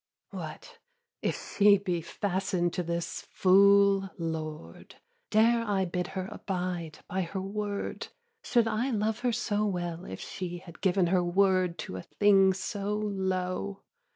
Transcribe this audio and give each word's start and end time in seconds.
2. 0.31 0.37
What, 0.37 0.79
if 1.21 1.55
she 1.55 1.77
be 1.77 2.01
fasten'd 2.01 2.73
to 2.73 2.81
this 2.81 3.21
fool 3.29 4.09
lord, 4.17 4.95
Dare 5.29 5.63
I 5.63 5.85
bid 5.85 6.07
her 6.17 6.27
abide 6.31 7.03
by 7.07 7.21
her 7.21 7.39
word? 7.39 8.07
Should 8.41 8.67
I 8.67 8.89
love 8.89 9.19
her 9.19 9.31
so 9.31 9.63
well 9.67 10.05
if 10.05 10.19
she 10.19 10.57
Had 10.57 10.81
given 10.81 11.05
her 11.05 11.23
word 11.23 11.77
to 11.85 11.97
a 11.97 12.01
thing 12.01 12.51
so 12.55 12.95
low? 12.95 13.83